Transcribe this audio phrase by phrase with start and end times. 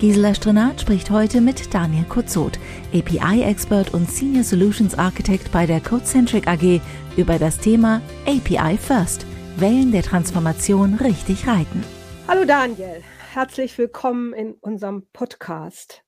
[0.00, 2.58] Gisela Strenat spricht heute mit Daniel Kurzot,
[2.94, 6.80] API-Expert und Senior Solutions Architect bei der Codecentric AG
[7.18, 9.26] über das Thema API First,
[9.58, 11.84] Wellen der Transformation richtig reiten.
[12.26, 13.02] Hallo Daniel,
[13.34, 16.02] herzlich willkommen in unserem Podcast.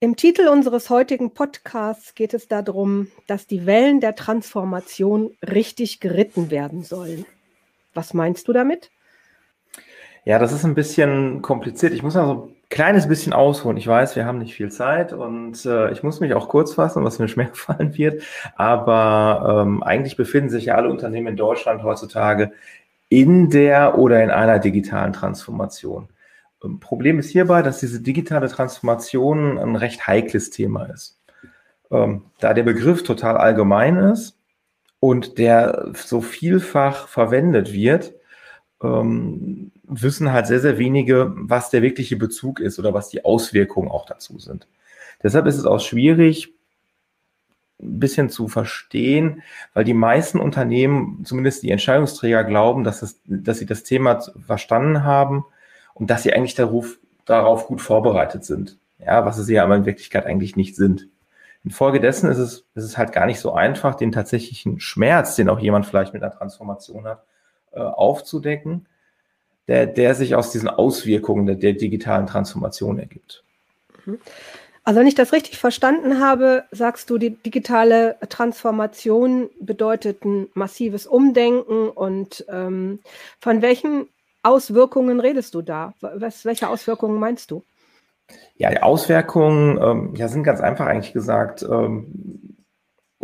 [0.00, 6.50] Im Titel unseres heutigen Podcasts geht es darum, dass die Wellen der Transformation richtig geritten
[6.50, 7.26] werden sollen.
[7.92, 8.90] Was meinst du damit?
[10.24, 11.92] Ja, das ist ein bisschen kompliziert.
[11.92, 13.76] Ich muss also ein kleines bisschen ausholen.
[13.76, 17.04] Ich weiß, wir haben nicht viel Zeit und äh, ich muss mich auch kurz fassen,
[17.04, 18.22] was mir schwer gefallen wird.
[18.56, 22.52] Aber ähm, eigentlich befinden sich ja alle Unternehmen in Deutschland heutzutage
[23.10, 26.08] in der oder in einer digitalen Transformation.
[26.64, 31.20] Ähm, Problem ist hierbei, dass diese digitale Transformation ein recht heikles Thema ist.
[31.90, 34.38] Ähm, da der Begriff total allgemein ist
[35.00, 38.14] und der so vielfach verwendet wird,
[38.84, 43.90] ähm, wissen halt sehr, sehr wenige, was der wirkliche Bezug ist oder was die Auswirkungen
[43.90, 44.68] auch dazu sind.
[45.22, 46.54] Deshalb ist es auch schwierig,
[47.80, 53.58] ein bisschen zu verstehen, weil die meisten Unternehmen, zumindest die Entscheidungsträger, glauben, dass, es, dass
[53.58, 55.44] sie das Thema verstanden haben
[55.94, 58.78] und dass sie eigentlich darauf, darauf gut vorbereitet sind.
[58.98, 61.08] Ja, was sie ja aber in Wirklichkeit eigentlich nicht sind.
[61.64, 65.58] Infolgedessen ist es, ist es halt gar nicht so einfach, den tatsächlichen Schmerz, den auch
[65.58, 67.24] jemand vielleicht mit einer Transformation hat,
[67.74, 68.86] äh, aufzudecken,
[69.68, 73.44] der, der sich aus diesen Auswirkungen der, der digitalen Transformation ergibt.
[74.04, 74.18] Mhm.
[74.86, 81.06] Also wenn ich das richtig verstanden habe, sagst du, die digitale Transformation bedeutet ein massives
[81.06, 82.98] Umdenken und ähm,
[83.40, 84.08] von welchen
[84.42, 85.94] Auswirkungen redest du da?
[86.00, 87.64] Was, welche Auswirkungen meinst du?
[88.56, 91.62] Ja, die Auswirkungen ähm, ja, sind ganz einfach eigentlich gesagt.
[91.62, 92.53] Ähm,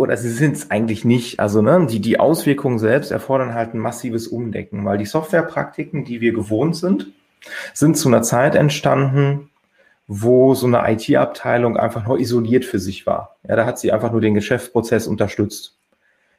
[0.01, 1.41] oder sie sind es eigentlich nicht.
[1.41, 6.23] Also ne, die, die Auswirkungen selbst erfordern halt ein massives Umdenken, weil die Softwarepraktiken, die
[6.23, 7.13] wir gewohnt sind,
[7.75, 9.51] sind zu einer Zeit entstanden,
[10.07, 13.37] wo so eine IT-Abteilung einfach nur isoliert für sich war.
[13.47, 15.77] Ja, da hat sie einfach nur den Geschäftsprozess unterstützt.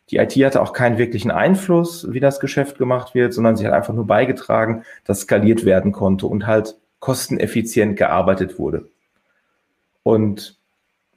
[0.09, 3.73] Die IT hatte auch keinen wirklichen Einfluss, wie das Geschäft gemacht wird, sondern sie hat
[3.73, 8.89] einfach nur beigetragen, dass skaliert werden konnte und halt kosteneffizient gearbeitet wurde.
[10.01, 10.57] Und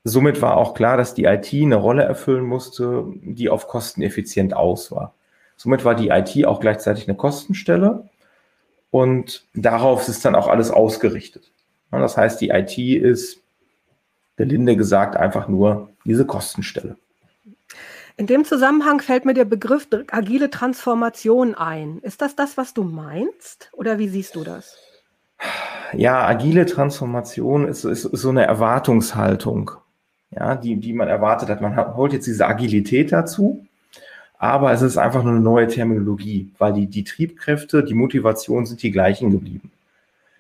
[0.07, 4.93] Somit war auch klar, dass die IT eine Rolle erfüllen musste, die auf kosteneffizient aus
[4.93, 5.15] war.
[5.57, 8.11] Somit war die IT auch gleichzeitig eine Kostenstelle
[8.91, 11.51] und darauf ist dann auch alles ausgerichtet.
[11.91, 13.41] Das heißt, die IT ist,
[14.37, 16.97] gelinde gesagt, einfach nur diese Kostenstelle.
[18.17, 21.99] In dem Zusammenhang fällt mir der Begriff agile Transformation ein.
[22.01, 23.71] Ist das das, was du meinst?
[23.73, 24.77] Oder wie siehst du das?
[25.93, 29.73] Ja, agile Transformation ist, ist, ist so eine Erwartungshaltung
[30.37, 31.61] ja, die, die man erwartet hat.
[31.61, 33.67] Man holt jetzt diese Agilität dazu,
[34.39, 38.83] aber es ist einfach nur eine neue Terminologie, weil die, die Triebkräfte, die Motivation sind
[38.83, 39.71] die gleichen geblieben.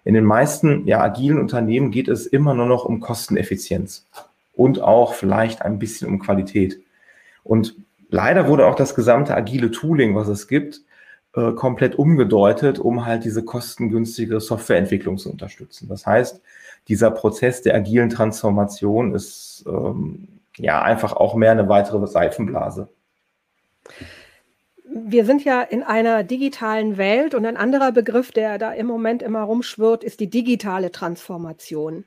[0.04, 4.06] In den meisten ja, agilen Unternehmen geht es immer nur noch um Kosteneffizienz
[4.54, 6.78] und auch vielleicht ein bisschen um Qualität.
[7.42, 7.76] Und
[8.10, 10.82] leider wurde auch das gesamte agile Tooling, was es gibt,
[11.34, 15.88] äh, komplett umgedeutet, um halt diese kostengünstige Softwareentwicklung zu unterstützen.
[15.88, 16.40] Das heißt,
[16.88, 22.88] dieser Prozess der agilen Transformation ist ähm, ja einfach auch mehr eine weitere Seifenblase.
[24.86, 29.22] Wir sind ja in einer digitalen Welt und ein anderer Begriff, der da im Moment
[29.22, 32.04] immer rumschwirrt, ist die digitale Transformation.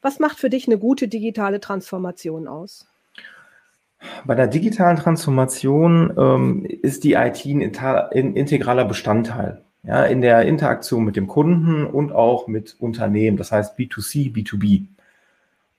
[0.00, 2.86] Was macht für dich eine gute digitale Transformation aus?
[4.24, 11.04] Bei der digitalen Transformation ähm, ist die IT ein integraler Bestandteil ja, in der Interaktion
[11.04, 14.86] mit dem Kunden und auch mit Unternehmen, das heißt B2C, B2B.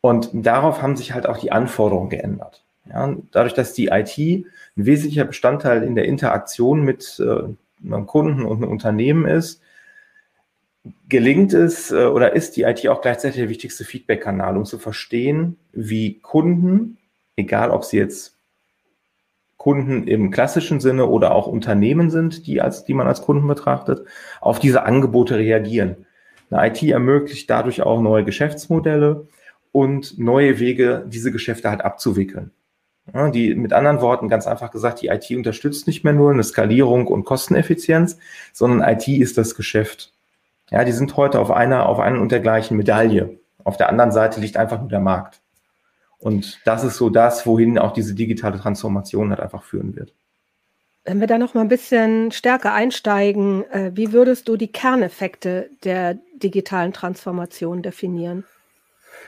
[0.01, 2.63] Und darauf haben sich halt auch die Anforderungen geändert.
[2.87, 4.45] Ja, dadurch, dass die IT ein
[4.75, 7.45] wesentlicher Bestandteil in der Interaktion mit äh,
[7.83, 9.61] einem Kunden und einem Unternehmen ist,
[11.09, 15.57] gelingt es äh, oder ist die IT auch gleichzeitig der wichtigste Feedback-Kanal, um zu verstehen,
[15.71, 16.97] wie Kunden,
[17.35, 18.34] egal ob sie jetzt
[19.65, 24.05] Kunden im klassischen Sinne oder auch Unternehmen sind, die, als, die man als Kunden betrachtet,
[24.39, 26.05] auf diese Angebote reagieren.
[26.51, 29.27] Eine IT ermöglicht dadurch auch neue Geschäftsmodelle
[29.71, 32.51] und neue Wege, diese Geschäfte halt abzuwickeln.
[33.11, 36.43] Ja, die, mit anderen Worten, ganz einfach gesagt, die IT unterstützt nicht mehr nur eine
[36.43, 38.19] Skalierung und Kosteneffizienz,
[38.53, 40.13] sondern IT ist das Geschäft.
[40.69, 43.39] Ja, die sind heute auf einer, auf einer und der gleichen Medaille.
[43.63, 45.41] Auf der anderen Seite liegt einfach nur der Markt.
[46.25, 50.11] Und das ist so das, wohin auch diese digitale Transformation halt einfach führen wird.
[51.03, 55.69] Wenn wir da noch mal ein bisschen stärker einsteigen, äh, wie würdest du die Kerneffekte
[55.83, 58.43] der digitalen Transformation definieren?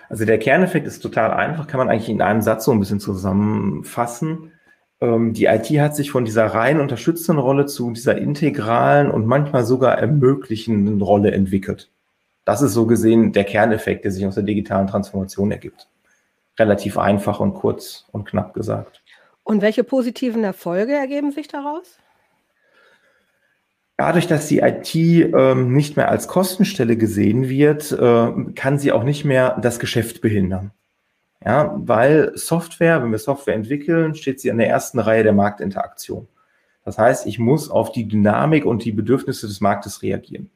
[0.09, 2.99] Also der Kerneffekt ist total einfach, kann man eigentlich in einem Satz so ein bisschen
[2.99, 4.53] zusammenfassen.
[4.99, 9.65] Ähm, die IT hat sich von dieser rein unterstützenden Rolle zu dieser integralen und manchmal
[9.65, 11.91] sogar ermöglichenden Rolle entwickelt.
[12.43, 15.87] Das ist so gesehen der Kerneffekt, der sich aus der digitalen Transformation ergibt.
[16.59, 19.03] Relativ einfach und kurz und knapp gesagt.
[19.43, 21.99] Und welche positiven Erfolge ergeben sich daraus?
[23.97, 29.03] Dadurch, dass die IT ähm, nicht mehr als Kostenstelle gesehen wird, äh, kann sie auch
[29.03, 30.71] nicht mehr das Geschäft behindern.
[31.43, 36.27] Ja, weil Software, wenn wir Software entwickeln, steht sie an der ersten Reihe der Marktinteraktion.
[36.83, 40.49] Das heißt, ich muss auf die Dynamik und die Bedürfnisse des Marktes reagieren.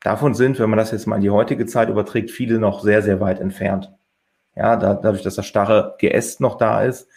[0.00, 3.02] Davon sind, wenn man das jetzt mal in die heutige Zeit überträgt, viele noch sehr,
[3.02, 3.92] sehr weit entfernt.
[4.60, 7.08] Ja, da, dadurch, dass das starre Geäst noch da ist,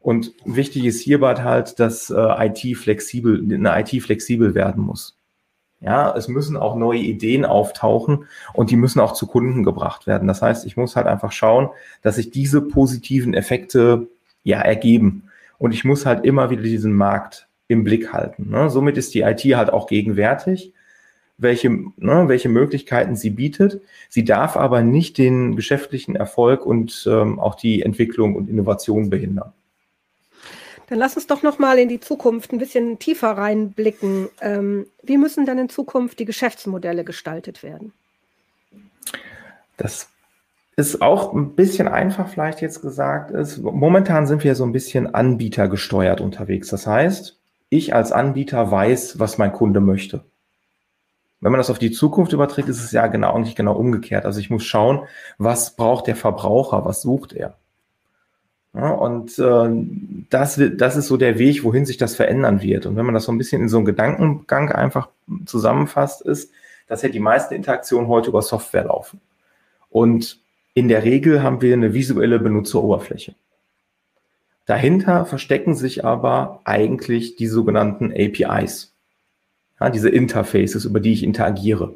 [0.00, 5.16] und wichtig ist hierbei halt, dass äh, IT flexibel, eine IT flexibel werden muss.
[5.80, 10.28] Ja, es müssen auch neue Ideen auftauchen und die müssen auch zu Kunden gebracht werden.
[10.28, 11.70] Das heißt, ich muss halt einfach schauen,
[12.02, 14.08] dass sich diese positiven Effekte
[14.42, 15.30] ja ergeben.
[15.56, 18.50] Und ich muss halt immer wieder diesen Markt im Blick halten.
[18.50, 18.68] Ne?
[18.68, 20.74] Somit ist die IT halt auch gegenwärtig,
[21.36, 23.82] welche, ne, welche Möglichkeiten sie bietet.
[24.08, 29.52] Sie darf aber nicht den geschäftlichen Erfolg und ähm, auch die Entwicklung und Innovation behindern.
[30.88, 34.28] Dann lass uns doch noch mal in die Zukunft ein bisschen tiefer reinblicken.
[34.40, 37.92] Ähm, wie müssen denn in Zukunft die Geschäftsmodelle gestaltet werden?
[39.76, 40.10] Das
[40.76, 43.58] ist auch ein bisschen einfach vielleicht jetzt gesagt ist.
[43.58, 46.68] Momentan sind wir so ein bisschen anbietergesteuert unterwegs.
[46.68, 47.38] Das heißt,
[47.70, 50.24] ich als Anbieter weiß, was mein Kunde möchte.
[51.44, 54.24] Wenn man das auf die Zukunft überträgt, ist es ja genau eigentlich genau umgekehrt.
[54.24, 55.02] Also ich muss schauen,
[55.36, 57.58] was braucht der Verbraucher, was sucht er.
[58.72, 62.86] Ja, und äh, das, das ist so der Weg, wohin sich das verändern wird.
[62.86, 65.10] Und wenn man das so ein bisschen in so einem Gedankengang einfach
[65.44, 66.50] zusammenfasst, ist,
[66.86, 69.20] dass ja die meisten Interaktionen heute über Software laufen.
[69.90, 70.40] Und
[70.72, 73.34] in der Regel haben wir eine visuelle Benutzeroberfläche.
[74.64, 78.93] Dahinter verstecken sich aber eigentlich die sogenannten APIs,
[79.80, 81.94] ja, diese Interfaces, über die ich interagiere.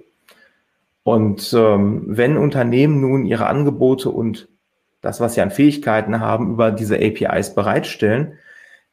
[1.03, 4.49] Und ähm, wenn Unternehmen nun ihre Angebote und
[5.01, 8.35] das, was sie an Fähigkeiten haben, über diese APIs bereitstellen,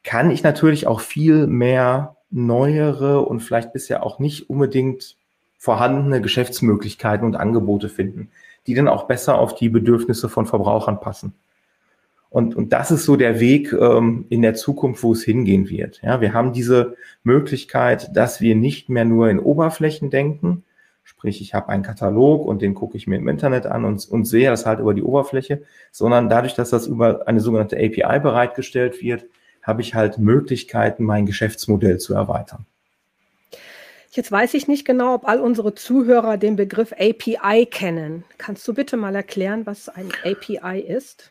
[0.02, 5.16] kann ich natürlich auch viel mehr neuere und vielleicht bisher auch nicht unbedingt
[5.58, 8.30] vorhandene Geschäftsmöglichkeiten und Angebote finden,
[8.66, 11.34] die dann auch besser auf die Bedürfnisse von Verbrauchern passen.
[12.36, 16.02] Und, und das ist so der Weg ähm, in der Zukunft, wo es hingehen wird.
[16.02, 20.62] Ja, wir haben diese Möglichkeit, dass wir nicht mehr nur in Oberflächen denken,
[21.02, 24.24] Sprich, ich habe einen Katalog und den gucke ich mir im Internet an und, und
[24.24, 25.62] sehe das halt über die Oberfläche,
[25.92, 29.24] sondern dadurch, dass das über eine sogenannte API bereitgestellt wird,
[29.62, 32.66] habe ich halt Möglichkeiten, mein Geschäftsmodell zu erweitern.
[34.10, 38.24] Jetzt weiß ich nicht genau, ob all unsere Zuhörer den Begriff API kennen.
[38.36, 41.30] Kannst du bitte mal erklären, was ein API ist?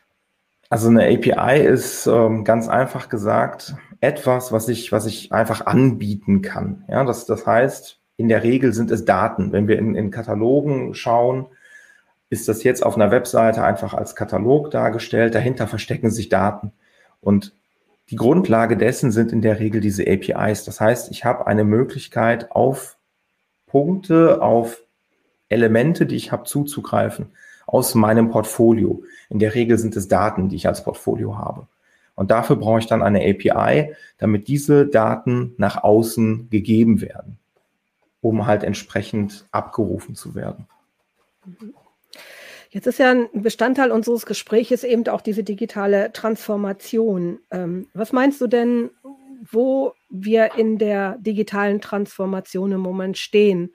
[0.68, 6.42] Also eine API ist ähm, ganz einfach gesagt etwas, was ich, was ich einfach anbieten
[6.42, 6.84] kann.
[6.88, 9.52] Ja, das, das heißt, in der Regel sind es Daten.
[9.52, 11.46] Wenn wir in, in Katalogen schauen,
[12.30, 15.34] ist das jetzt auf einer Webseite einfach als Katalog dargestellt.
[15.34, 16.72] Dahinter verstecken sich Daten.
[17.20, 17.54] Und
[18.10, 20.64] die Grundlage dessen sind in der Regel diese APIs.
[20.64, 22.96] Das heißt, ich habe eine Möglichkeit, auf
[23.66, 24.82] Punkte, auf
[25.48, 27.30] Elemente, die ich habe, zuzugreifen
[27.66, 29.02] aus meinem Portfolio.
[29.28, 31.66] In der Regel sind es Daten, die ich als Portfolio habe.
[32.14, 37.38] Und dafür brauche ich dann eine API, damit diese Daten nach außen gegeben werden
[38.26, 40.66] um halt entsprechend abgerufen zu werden.
[42.70, 47.38] Jetzt ist ja ein Bestandteil unseres Gesprächs eben auch diese digitale Transformation.
[47.50, 48.90] Ähm, was meinst du denn,
[49.48, 53.72] wo wir in der digitalen Transformation im Moment stehen?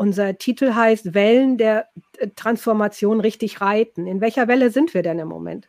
[0.00, 4.06] Unser Titel heißt Wellen der äh, Transformation richtig reiten.
[4.06, 5.68] In welcher Welle sind wir denn im Moment?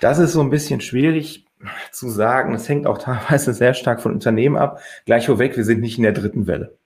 [0.00, 1.46] Das ist so ein bisschen schwierig
[1.92, 2.54] zu sagen.
[2.54, 4.80] Es hängt auch teilweise sehr stark von Unternehmen ab.
[5.04, 6.76] Gleich vorweg, wir sind nicht in der dritten Welle.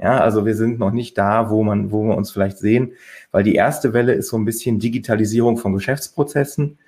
[0.00, 2.94] Ja, also wir sind noch nicht da, wo man, wo wir uns vielleicht sehen,
[3.30, 6.78] weil die erste Welle ist so ein bisschen Digitalisierung von Geschäftsprozessen.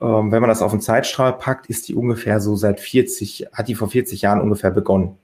[0.00, 3.68] Ähm, wenn man das auf den Zeitstrahl packt, ist die ungefähr so seit 40, hat
[3.68, 5.18] die vor 40 Jahren ungefähr begonnen.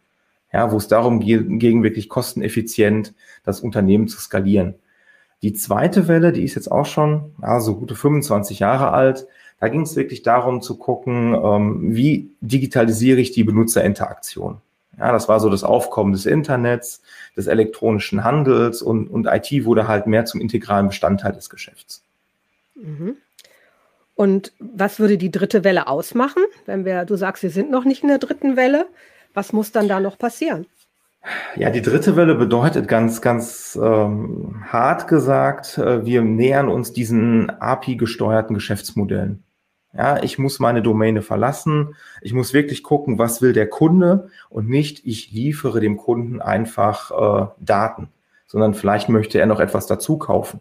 [0.53, 3.15] Ja, wo es darum ging, wirklich kosteneffizient
[3.45, 4.77] das Unternehmen zu skalieren.
[5.43, 9.27] Die zweite Welle, die ist jetzt auch schon, ja, so gute 25 Jahre alt.
[9.61, 14.61] Da ging es wirklich darum zu gucken, ähm, wie digitalisiere ich die Benutzerinteraktion.
[14.99, 17.03] Ja, das war so das Aufkommen des Internets,
[17.37, 22.03] des elektronischen Handels und, und IT wurde halt mehr zum integralen Bestandteil des Geschäfts.
[22.75, 23.17] Mhm.
[24.17, 26.43] Und was würde die dritte Welle ausmachen?
[26.67, 28.89] Wenn wir, du sagst, wir sind noch nicht in der dritten Welle,
[29.39, 30.67] was muss dann da noch passieren?
[31.55, 37.49] Ja, die dritte Welle bedeutet ganz, ganz ähm, hart gesagt, äh, wir nähern uns diesen
[37.49, 39.45] API-gesteuerten Geschäftsmodellen.
[39.95, 41.95] Ja, ich muss meine Domäne verlassen.
[42.21, 47.11] Ich muss wirklich gucken, was will der Kunde und nicht, ich liefere dem Kunden einfach
[47.13, 48.09] äh, Daten,
[48.49, 50.61] sondern vielleicht möchte er noch etwas dazu kaufen.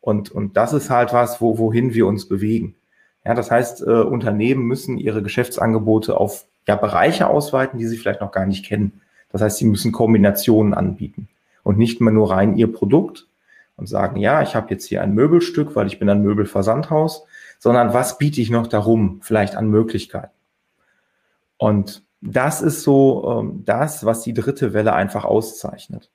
[0.00, 2.76] Und, und das ist halt was, wo, wohin wir uns bewegen.
[3.24, 8.20] Ja, das heißt, äh, Unternehmen müssen ihre Geschäftsangebote auf ja, Bereiche ausweiten, die sie vielleicht
[8.20, 9.00] noch gar nicht kennen.
[9.30, 11.28] Das heißt, sie müssen Kombinationen anbieten
[11.62, 13.28] und nicht mehr nur rein ihr Produkt
[13.76, 17.24] und sagen, ja, ich habe jetzt hier ein Möbelstück, weil ich bin ein Möbelversandhaus,
[17.58, 20.32] sondern was biete ich noch darum, vielleicht an Möglichkeiten.
[21.58, 26.10] Und das ist so ähm, das, was die dritte Welle einfach auszeichnet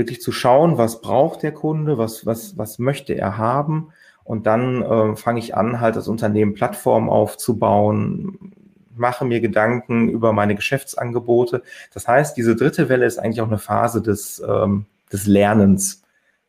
[0.00, 3.92] wirklich zu schauen, was braucht der Kunde, was, was, was möchte er haben.
[4.24, 8.54] Und dann äh, fange ich an, halt das Unternehmen Plattform aufzubauen,
[9.00, 11.62] mache mir Gedanken über meine Geschäftsangebote.
[11.92, 16.02] Das heißt, diese dritte Welle ist eigentlich auch eine Phase des, ähm, des Lernens.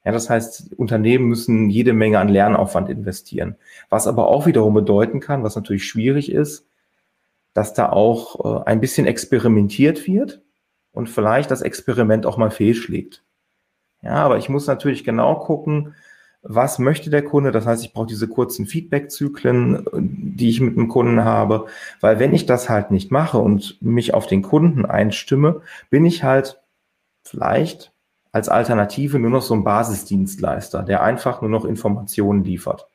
[0.06, 3.56] Ja, das heißt, Unternehmen müssen jede Menge an Lernaufwand investieren.
[3.90, 6.68] Was aber auch wiederum bedeuten kann, was natürlich schwierig ist,
[7.54, 10.42] dass da auch äh, ein bisschen experimentiert wird
[10.92, 13.24] und vielleicht das Experiment auch mal fehlschlägt.
[14.02, 15.94] Ja, aber ich muss natürlich genau gucken,
[16.44, 17.52] was möchte der Kunde.
[17.52, 21.68] Das heißt, ich brauche diese kurzen Feedback-Zyklen, die ich mit dem Kunden habe,
[22.00, 26.24] weil wenn ich das halt nicht mache und mich auf den Kunden einstimme, bin ich
[26.24, 26.60] halt
[27.24, 27.92] vielleicht
[28.32, 32.88] als Alternative nur noch so ein Basisdienstleister, der einfach nur noch Informationen liefert.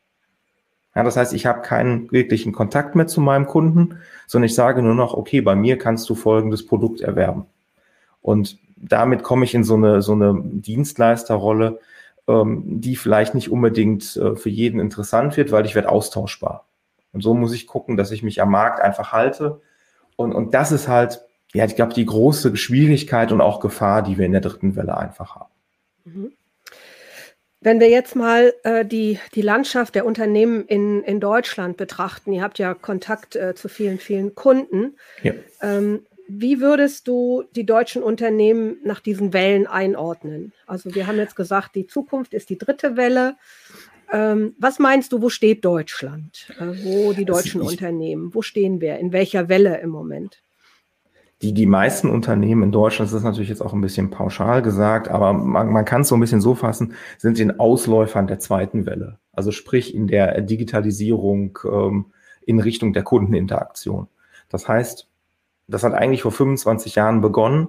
[0.95, 4.83] Ja, das heißt, ich habe keinen wirklichen Kontakt mehr zu meinem Kunden, sondern ich sage
[4.83, 7.45] nur noch, okay, bei mir kannst du folgendes Produkt erwerben.
[8.23, 11.81] Und damit komme ich in so eine, so eine Dienstleisterrolle,
[12.29, 16.67] ähm, die vielleicht nicht unbedingt äh, für jeden interessant wird, weil ich werde austauschbar.
[17.13, 19.61] Und so muss ich gucken, dass ich mich am Markt einfach halte.
[20.17, 21.23] Und, und das ist halt,
[21.55, 24.97] ja, ich glaube, die große Schwierigkeit und auch Gefahr, die wir in der dritten Welle
[24.97, 25.53] einfach haben.
[26.05, 26.33] Mhm.
[27.61, 32.43] Wenn wir jetzt mal äh, die, die Landschaft der Unternehmen in, in Deutschland betrachten, ihr
[32.43, 34.97] habt ja Kontakt äh, zu vielen, vielen Kunden.
[35.23, 35.33] Ja.
[35.63, 40.53] Ähm, wie würdest du die deutschen Unternehmen nach diesen Wellen einordnen?
[40.67, 43.37] Also wir haben jetzt gesagt, die Zukunft ist die dritte Welle.
[44.13, 46.53] Ähm, was meinst du, wo steht Deutschland?
[46.59, 48.35] Äh, wo die deutschen ich, Unternehmen?
[48.35, 48.99] Wo stehen wir?
[48.99, 50.43] In welcher Welle im Moment?
[51.43, 55.09] Die, die meisten Unternehmen in Deutschland, das ist natürlich jetzt auch ein bisschen pauschal gesagt,
[55.09, 58.87] aber man, man kann es so ein bisschen so fassen, sind in Ausläufern der zweiten
[58.87, 59.19] Welle.
[59.33, 62.07] Also sprich in der Digitalisierung ähm,
[62.47, 64.09] in Richtung der Kundeninteraktion.
[64.49, 65.09] Das heißt,
[65.69, 67.69] das hat eigentlich vor 25 Jahren begonnen.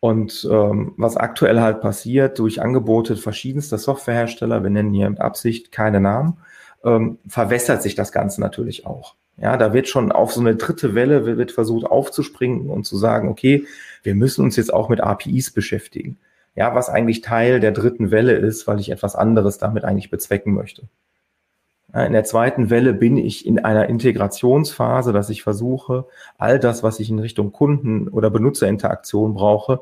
[0.00, 5.72] Und ähm, was aktuell halt passiert durch Angebote verschiedenster Softwarehersteller, wir nennen hier mit Absicht
[5.72, 6.38] keine Namen,
[6.84, 9.16] ähm, verwässert sich das Ganze natürlich auch.
[9.40, 13.28] Ja, da wird schon auf so eine dritte Welle wird versucht aufzuspringen und zu sagen,
[13.28, 13.66] okay,
[14.02, 16.18] wir müssen uns jetzt auch mit APIs beschäftigen.
[16.56, 20.54] Ja, was eigentlich Teil der dritten Welle ist, weil ich etwas anderes damit eigentlich bezwecken
[20.54, 20.88] möchte.
[21.94, 27.00] In der zweiten Welle bin ich in einer Integrationsphase, dass ich versuche, all das, was
[27.00, 29.80] ich in Richtung Kunden- oder Benutzerinteraktion brauche,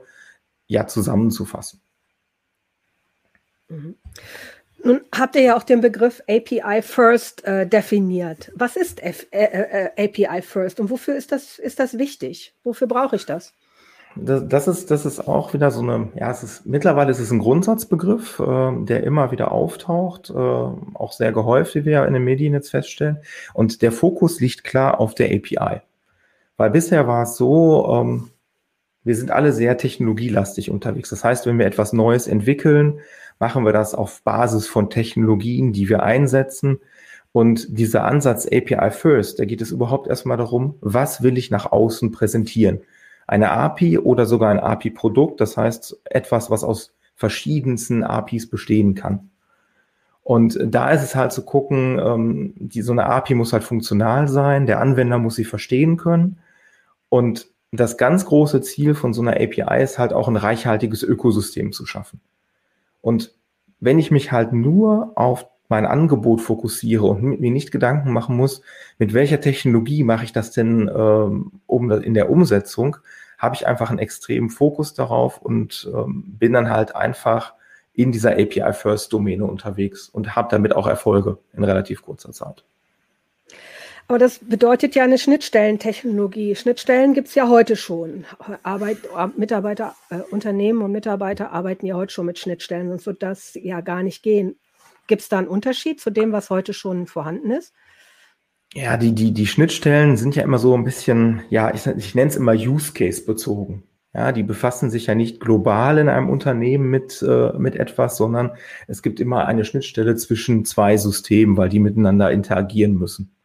[0.69, 1.81] ja zusammenzufassen.
[3.69, 3.97] Mhm.
[4.85, 8.53] Nun habt ihr ja auch den Begriff API First äh, definiert.
[8.55, 12.55] Was ist F äh, äh, API First und wofür ist das, ist das wichtig?
[12.63, 13.53] Wofür brauche ich das?
[14.17, 17.31] Das, das, ist, das ist auch wieder so eine, ja, es ist mittlerweile ist es
[17.31, 22.15] ein Grundsatzbegriff, äh, der immer wieder auftaucht, äh, auch sehr gehäuft, wie wir ja in
[22.15, 23.19] den Medien jetzt feststellen.
[23.53, 25.83] Und der Fokus liegt klar auf der API.
[26.57, 28.31] Weil bisher war es so, ähm,
[29.05, 31.11] wir sind alle sehr technologielastig unterwegs.
[31.11, 33.01] Das heißt, wenn wir etwas Neues entwickeln,
[33.39, 36.81] machen wir das auf Basis von Technologien, die wir einsetzen.
[37.33, 41.71] Und dieser Ansatz API First, da geht es überhaupt erstmal darum, was will ich nach
[41.71, 42.81] außen präsentieren?
[43.27, 49.31] Eine API oder sogar ein API-Produkt, das heißt etwas, was aus verschiedensten APIs bestehen kann.
[50.23, 54.27] Und da ist es halt zu gucken, ähm, die, so eine API muss halt funktional
[54.27, 56.39] sein, der Anwender muss sie verstehen können.
[57.09, 61.73] Und das ganz große Ziel von so einer API ist halt auch ein reichhaltiges Ökosystem
[61.73, 62.21] zu schaffen.
[63.01, 63.35] Und
[63.79, 68.63] wenn ich mich halt nur auf mein Angebot fokussiere und mir nicht Gedanken machen muss,
[68.99, 72.97] mit welcher Technologie mache ich das denn ähm, um, in der Umsetzung,
[73.39, 77.55] habe ich einfach einen extremen Fokus darauf und ähm, bin dann halt einfach
[77.95, 82.63] in dieser API-First-Domäne unterwegs und habe damit auch Erfolge in relativ kurzer Zeit.
[84.09, 86.55] Aber das bedeutet ja eine Schnittstellentechnologie.
[86.55, 88.25] Schnittstellen gibt es ja heute schon.
[88.63, 88.99] Arbeit,
[89.37, 93.81] Mitarbeiter, äh, Unternehmen und Mitarbeiter arbeiten ja heute schon mit Schnittstellen, sonst wird das ja
[93.81, 94.57] gar nicht gehen.
[95.07, 97.73] Gibt es da einen Unterschied zu dem, was heute schon vorhanden ist?
[98.75, 102.29] Ja, die, die, die Schnittstellen sind ja immer so ein bisschen, ja, ich, ich nenne
[102.29, 103.85] es immer Use Case bezogen.
[104.13, 108.53] Ja, die befassen sich ja nicht global in einem Unternehmen mit, äh, mit etwas, sondern
[108.87, 113.37] es gibt immer eine Schnittstelle zwischen zwei Systemen, weil die miteinander interagieren müssen.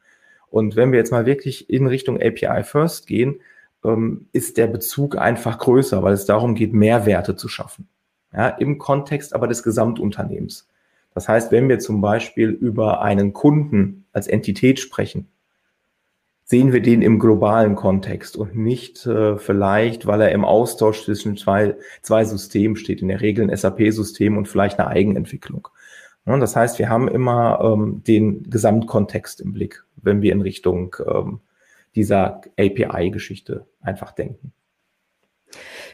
[0.49, 3.41] Und wenn wir jetzt mal wirklich in Richtung API First gehen,
[3.83, 7.89] ähm, ist der Bezug einfach größer, weil es darum geht, Mehrwerte zu schaffen.
[8.33, 10.69] Ja, im Kontext aber des Gesamtunternehmens.
[11.13, 15.27] Das heißt, wenn wir zum Beispiel über einen Kunden als Entität sprechen,
[16.43, 21.37] sehen wir den im globalen Kontext und nicht äh, vielleicht, weil er im Austausch zwischen
[21.37, 25.69] zwei, zwei Systemen steht, in der Regel ein SAP-System und vielleicht eine Eigenentwicklung.
[26.25, 30.95] Ja, das heißt, wir haben immer ähm, den Gesamtkontext im Blick, wenn wir in Richtung
[31.07, 31.39] ähm,
[31.95, 34.53] dieser API-Geschichte einfach denken.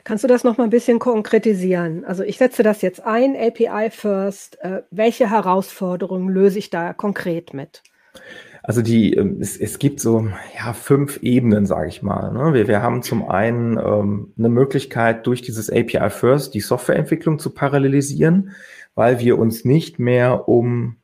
[0.04, 2.06] Kannst du das noch mal ein bisschen konkretisieren?
[2.06, 4.60] Also ich setze das jetzt ein, API First.
[4.62, 7.84] Äh, welche Herausforderungen löse ich da konkret mit?
[8.64, 12.32] Also die, ähm, es, es gibt so ja, fünf Ebenen, sage ich mal.
[12.34, 12.54] Ne?
[12.54, 17.52] Wir, wir haben zum einen ähm, eine Möglichkeit, durch dieses API First die Softwareentwicklung zu
[17.52, 18.52] parallelisieren,
[18.94, 20.98] weil wir uns nicht mehr um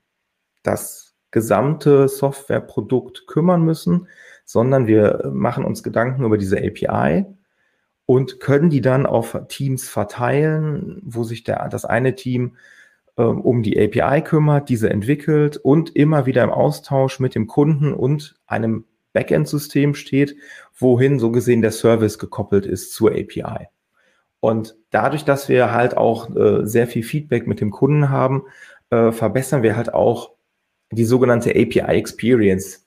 [0.64, 4.08] das gesamte Softwareprodukt kümmern müssen,
[4.46, 7.26] sondern wir machen uns Gedanken über diese API
[8.06, 12.58] und können die dann auf Teams verteilen, wo sich der, das eine Team
[13.18, 17.94] ähm, um die API kümmert, diese entwickelt und immer wieder im Austausch mit dem Kunden
[17.94, 20.36] und einem Backend-System steht,
[20.78, 23.68] wohin so gesehen der Service gekoppelt ist zur API.
[24.40, 28.44] Und dadurch, dass wir halt auch äh, sehr viel Feedback mit dem Kunden haben,
[28.90, 30.32] äh, verbessern wir halt auch
[30.92, 32.83] die sogenannte API Experience.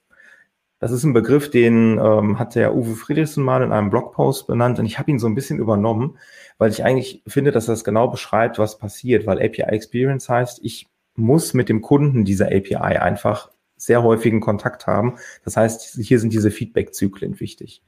[0.79, 4.79] Das ist ein Begriff, den ähm, hat der Uwe Friedrichsen mal in einem Blogpost benannt
[4.79, 6.19] und ich habe ihn so ein bisschen übernommen,
[6.59, 10.87] weil ich eigentlich finde, dass das genau beschreibt, was passiert, weil API Experience heißt, ich
[11.15, 15.17] muss mit dem Kunden dieser API einfach sehr häufigen Kontakt haben.
[15.45, 17.83] Das heißt, hier sind diese Feedback-Zyklen wichtig.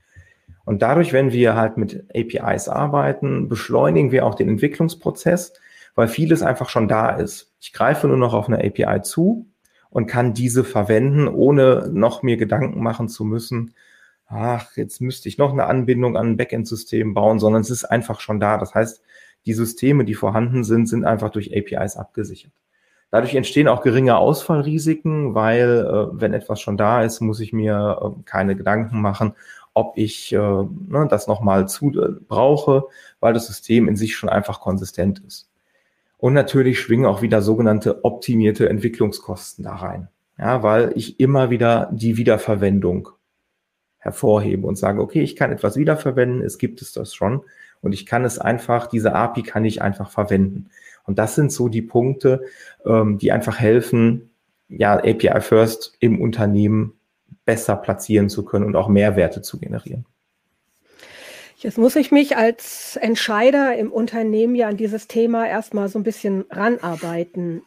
[0.64, 5.54] Und dadurch, wenn wir halt mit APIs arbeiten, beschleunigen wir auch den Entwicklungsprozess,
[5.94, 7.54] weil vieles einfach schon da ist.
[7.60, 9.46] Ich greife nur noch auf eine API zu
[9.90, 13.74] und kann diese verwenden, ohne noch mir Gedanken machen zu müssen,
[14.26, 18.20] ach, jetzt müsste ich noch eine Anbindung an ein Backend-System bauen, sondern es ist einfach
[18.20, 18.58] schon da.
[18.58, 19.02] Das heißt,
[19.46, 22.52] die Systeme, die vorhanden sind, sind einfach durch APIs abgesichert.
[23.10, 27.98] Dadurch entstehen auch geringe Ausfallrisiken, weil äh, wenn etwas schon da ist, muss ich mir
[28.02, 29.34] äh, keine Gedanken machen,
[29.72, 32.84] ob ich äh, ne, das nochmal zu äh, brauche,
[33.20, 35.48] weil das System in sich schon einfach konsistent ist.
[36.18, 40.08] Und natürlich schwingen auch wieder sogenannte optimierte Entwicklungskosten da rein.
[40.36, 43.08] Ja, weil ich immer wieder die Wiederverwendung
[43.98, 47.42] hervorhebe und sage, okay, ich kann etwas wiederverwenden, es gibt es das schon
[47.80, 50.70] und ich kann es einfach, diese API kann ich einfach verwenden.
[51.04, 52.42] Und das sind so die Punkte,
[52.84, 54.30] ähm, die einfach helfen,
[54.68, 56.94] ja, API First im Unternehmen
[57.44, 60.04] besser platzieren zu können und auch Mehrwerte zu generieren.
[61.60, 66.04] Jetzt muss ich mich als Entscheider im Unternehmen ja an dieses Thema erstmal so ein
[66.04, 67.62] bisschen ranarbeiten.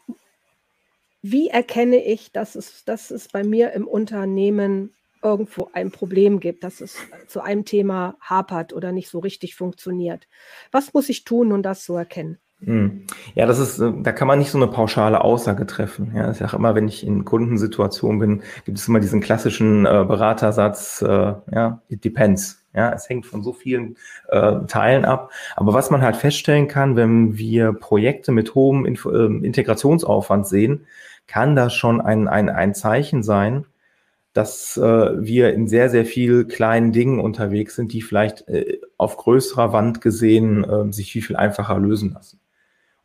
[1.22, 6.64] Wie erkenne ich, dass es, dass es bei mir im Unternehmen irgendwo ein Problem gibt,
[6.64, 10.30] dass es zu einem Thema hapert oder nicht so richtig funktioniert?
[10.72, 12.40] Was muss ich tun, um das zu erkennen?
[12.64, 13.08] Hm.
[13.34, 16.12] Ja, das ist, äh, da kann man nicht so eine pauschale Aussage treffen.
[16.16, 20.06] Ja, ich sage immer, wenn ich in Kundensituationen bin, gibt es immer diesen klassischen äh,
[20.08, 22.64] Beratersatz, äh, ja, it depends.
[22.74, 23.98] Ja, es hängt von so vielen
[24.30, 25.32] äh, Teilen ab.
[25.56, 30.86] Aber was man halt feststellen kann, wenn wir Projekte mit hohem Inf äh, Integrationsaufwand sehen,
[31.28, 33.66] kann das schon ein, ein, ein Zeichen sein,
[34.34, 39.18] dass äh, wir in sehr, sehr viel kleinen Dingen unterwegs sind, die vielleicht äh, auf
[39.18, 42.41] größerer Wand gesehen sich viel, viel einfacher lösen lassen.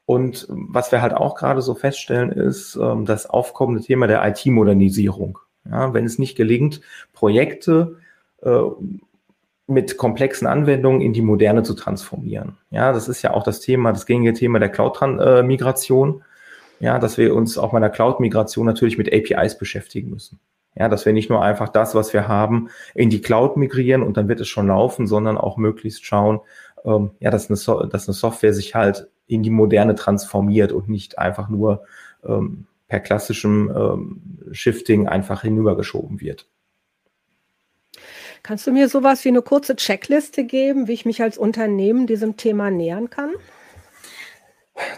[0.06, 5.38] Und was wir halt auch gerade so feststellen, ist ähm, das aufkommende Thema der IT-Modernisierung.
[5.68, 6.80] Ja, wenn es nicht gelingt,
[7.12, 7.96] Projekte
[8.42, 8.60] äh,
[9.66, 12.56] mit komplexen Anwendungen in die Moderne zu transformieren.
[12.70, 16.22] Ja, das ist ja auch das Thema, das gängige Thema der Cloud-Migration.
[16.78, 20.38] Ja, dass wir uns auch bei der Cloud-Migration natürlich mit APIs beschäftigen müssen.
[20.76, 24.18] Ja, dass wir nicht nur einfach das, was wir haben, in die Cloud migrieren und
[24.18, 26.40] dann wird es schon laufen, sondern auch möglichst schauen,
[26.84, 30.88] ähm, ja, dass eine, so dass eine Software sich halt in die Moderne transformiert und
[30.88, 31.84] nicht einfach nur
[32.24, 36.46] ähm, per klassischem ähm, Shifting einfach hinübergeschoben wird.
[38.42, 42.36] Kannst du mir sowas wie eine kurze Checkliste geben, wie ich mich als Unternehmen diesem
[42.36, 43.30] Thema nähern kann?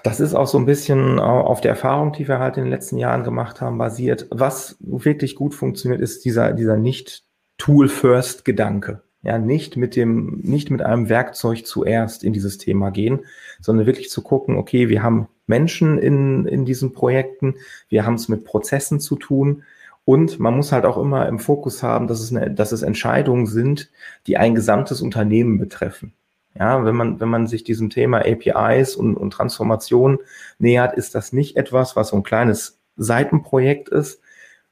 [0.03, 2.99] Das ist auch so ein bisschen auf der Erfahrung, die wir halt in den letzten
[2.99, 4.27] Jahren gemacht haben, basiert.
[4.31, 7.25] Was wirklich gut funktioniert, ist dieser, dieser nicht
[7.59, 9.03] Tool-First-Gedanke.
[9.22, 13.24] Ja, nicht mit dem, nicht mit einem Werkzeug zuerst in dieses Thema gehen,
[13.61, 17.57] sondern wirklich zu gucken, okay, wir haben Menschen in, in diesen Projekten,
[17.88, 19.64] wir haben es mit Prozessen zu tun
[20.09, 23.46] Und man muss halt auch immer im Fokus haben, dass es, eine, dass es Entscheidungen
[23.46, 23.90] sind,
[24.26, 26.14] die ein gesamtes Unternehmen betreffen.
[26.59, 30.18] Ja, wenn man, wenn man sich diesem Thema APIs und, und Transformation
[30.59, 34.22] nähert, ist das nicht etwas, was so ein kleines Seitenprojekt ist,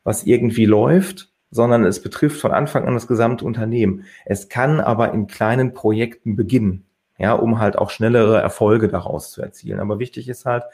[0.04, 4.04] was irgendwie läuft, sondern es betrifft von Anfang an das gesamte Unternehmen.
[4.24, 6.86] Es kann aber in kleinen Projekten beginnen,
[7.18, 9.80] ja, um halt auch schnellere Erfolge daraus zu erzielen.
[9.80, 10.64] Aber wichtig ist halt,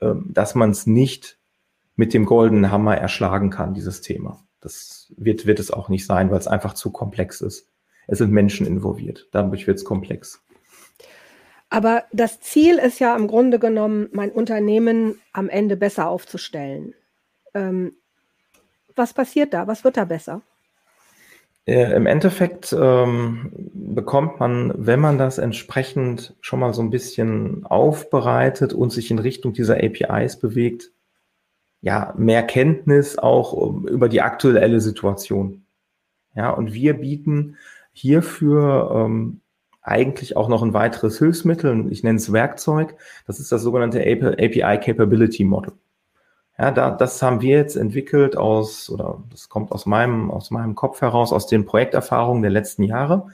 [0.00, 1.38] ähm, dass man es nicht
[1.96, 4.44] mit dem goldenen Hammer erschlagen kann, dieses Thema.
[4.60, 7.68] Das wird, wird es auch nicht sein, weil es einfach zu komplex ist.
[8.06, 9.28] Es sind Menschen involviert.
[9.30, 10.42] Dadurch wird es komplex.
[11.70, 16.94] Aber das Ziel ist ja im Grunde genommen, mein Unternehmen am Ende besser aufzustellen.
[17.52, 17.96] Ähm,
[18.96, 19.66] was passiert da?
[19.66, 20.42] Was wird da besser?
[21.66, 28.74] Im Endeffekt ähm, bekommt man, wenn man das entsprechend schon mal so ein bisschen aufbereitet
[28.74, 30.90] und sich in Richtung dieser APIs bewegt,
[31.80, 35.64] ja, mehr Kenntnis auch über die aktuelle Situation.
[36.34, 37.56] Ja, und wir bieten
[37.92, 39.40] hierfür ähm,
[39.80, 44.80] eigentlich auch noch ein weiteres Hilfsmittel, ich nenne es Werkzeug, das ist das sogenannte API
[44.82, 45.72] Capability Model.
[46.58, 50.74] Ja, da, das haben wir jetzt entwickelt aus, oder das kommt aus meinem, aus meinem
[50.76, 53.26] Kopf heraus, aus den Projekterfahrungen der letzten Jahre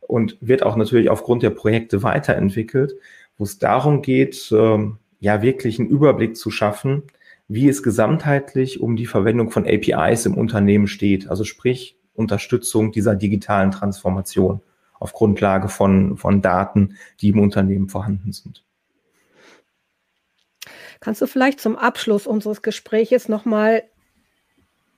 [0.00, 2.94] und wird auch natürlich aufgrund der Projekte weiterentwickelt,
[3.38, 7.04] wo es darum geht, ähm, ja, wirklich einen Überblick zu schaffen,
[7.48, 11.28] wie es gesamtheitlich um die Verwendung von APIs im Unternehmen steht.
[11.28, 14.60] Also sprich Unterstützung dieser digitalen Transformation
[14.98, 18.64] auf Grundlage von, von Daten, die im Unternehmen vorhanden sind.
[21.04, 23.82] Kannst du vielleicht zum Abschluss unseres Gespräches nochmal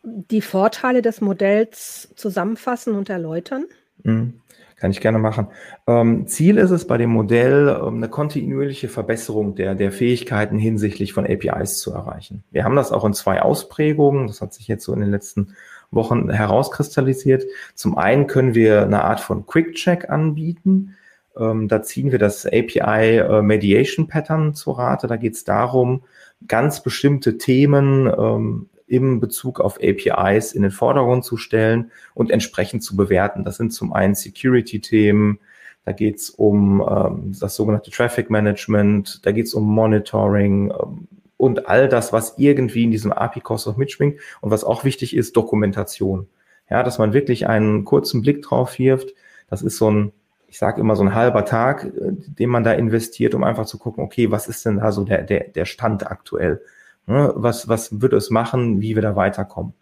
[0.04, 3.64] die Vorteile des Modells zusammenfassen und erläutern?
[4.04, 4.34] Mhm.
[4.76, 5.48] Kann ich gerne machen.
[5.88, 11.12] Ähm, Ziel ist es bei dem Modell, ähm, eine kontinuierliche Verbesserung der, der Fähigkeiten hinsichtlich
[11.12, 12.44] von APIs zu erreichen.
[12.52, 14.28] Wir haben das auch in zwei Ausprägungen.
[14.28, 15.56] Das hat sich jetzt so in den letzten
[15.90, 17.46] Wochen herauskristallisiert.
[17.74, 20.94] Zum einen können wir eine Art von Quick-Check anbieten.
[21.38, 25.06] Ähm, da ziehen wir das API äh, Mediation Pattern zu Rate.
[25.06, 26.02] Da geht es darum,
[26.46, 32.82] ganz bestimmte Themen ähm, im Bezug auf APIs in den Vordergrund zu stellen und entsprechend
[32.82, 33.44] zu bewerten.
[33.44, 35.40] Das sind zum einen Security-Themen,
[35.84, 41.08] da geht es um ähm, das sogenannte Traffic Management, da geht es um Monitoring ähm,
[41.36, 45.36] und all das, was irgendwie in diesem API-Cost auch mitschwingt und was auch wichtig ist,
[45.36, 46.28] Dokumentation.
[46.68, 49.14] Ja, dass man wirklich einen kurzen Blick drauf wirft.
[49.48, 50.12] Das ist so ein,
[50.56, 53.76] ich sage immer so ein halber Tag, äh, den man da investiert, um einfach zu
[53.76, 56.62] gucken, okay, was ist denn da so der, der, der Stand aktuell?
[57.06, 59.74] Ne, was, was wird es machen, wie wir da weiterkommen?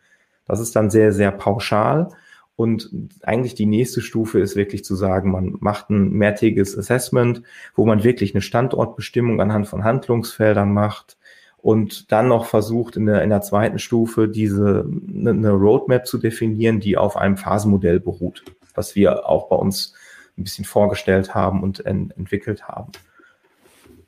[0.47, 2.09] Das ist dann sehr, sehr pauschal.
[2.57, 2.91] Und
[3.23, 7.43] eigentlich die nächste Stufe ist wirklich zu sagen, man macht ein mehrtägiges Assessment,
[7.77, 11.17] wo man wirklich eine Standortbestimmung anhand von Handlungsfeldern macht
[11.59, 16.19] und dann noch versucht, in der, in der zweiten Stufe diese eine, eine Roadmap zu
[16.19, 18.43] definieren, die auf einem Phasenmodell beruht,
[18.75, 19.95] was wir auch bei uns
[20.37, 22.93] ein bisschen vorgestellt haben und ent entwickelt haben.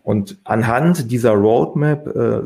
[0.02, 2.42] Und anhand dieser Roadmap äh,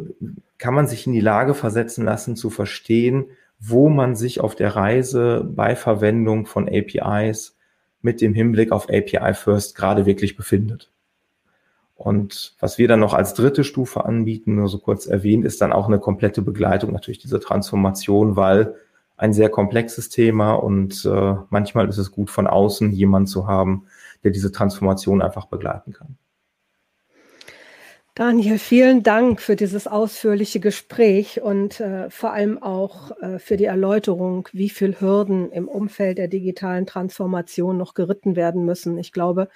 [0.59, 3.27] kann man sich in die Lage versetzen lassen, zu verstehen,
[3.59, 7.59] wo man sich auf der Reise bei Verwendung von APIs
[8.03, 10.91] mit dem Hinblick auf API First gerade wirklich befindet.
[11.95, 15.75] Und was wir dann noch als dritte Stufe anbieten, nur so kurz erwähnt, ist dann
[15.75, 18.75] auch eine komplette Begleitung natürlich dieser Transformation, weil
[19.21, 23.85] ein sehr komplexes Thema und äh, manchmal ist es gut von außen jemand zu haben,
[24.25, 26.17] der diese Transformation einfach begleiten kann.
[28.15, 33.67] Daniel, vielen Dank für dieses ausführliche Gespräch und äh, vor allem auch äh, für die
[33.67, 38.99] Erläuterung, wie viele Hürden im Umfeld der digitalen Transformation noch geritten werden müssen.
[38.99, 39.49] Ich glaube,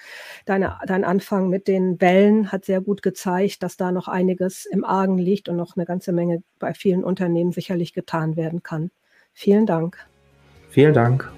[0.45, 4.85] deine, dein Anfang mit den Wellen hat sehr gut gezeigt, dass da noch einiges im
[4.85, 8.91] Argen liegt und noch eine ganze Menge bei vielen Unternehmen sicherlich getan werden kann.
[9.35, 9.99] Vielen Dank.
[10.71, 11.31] Vielen Dank.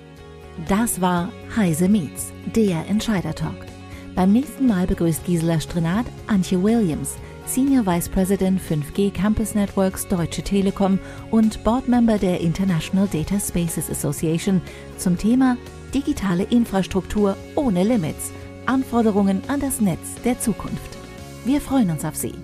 [0.68, 3.56] Das war Heise Meets, der Entscheider Talk.
[4.14, 10.42] Beim nächsten Mal begrüßt Gisela Strenat Antje Williams, Senior Vice President 5G Campus Networks Deutsche
[10.42, 10.98] Telekom
[11.30, 14.60] und Boardmember der International Data Spaces Association
[14.98, 15.56] zum Thema
[15.92, 18.30] digitale Infrastruktur ohne Limits.
[18.66, 20.96] Anforderungen an das Netz der Zukunft.
[21.44, 22.34] Wir freuen uns auf Sie.